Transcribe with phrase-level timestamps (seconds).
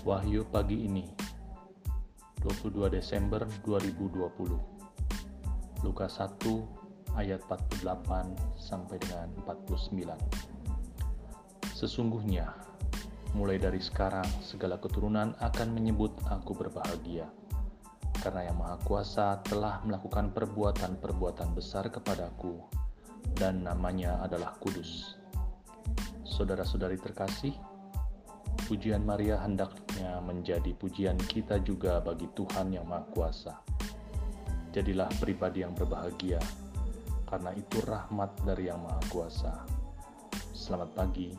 [0.00, 1.04] Wahyu pagi ini
[2.40, 6.40] 22 Desember 2020 Lukas 1
[7.20, 7.84] ayat 48
[8.56, 12.48] sampai dengan 49 Sesungguhnya
[13.36, 17.28] mulai dari sekarang segala keturunan akan menyebut aku berbahagia
[18.24, 22.56] karena yang Maha Kuasa telah melakukan perbuatan-perbuatan besar kepadaku
[23.36, 25.20] dan namanya adalah kudus.
[26.24, 27.52] Saudara-saudari terkasih,
[28.68, 29.40] Pujian Maria
[30.00, 33.54] hendaknya menjadi pujian kita juga bagi Tuhan yang Maha Kuasa.
[34.72, 36.40] Jadilah pribadi yang berbahagia,
[37.28, 39.54] karena itu rahmat dari Yang Maha Kuasa.
[40.56, 41.36] Selamat pagi,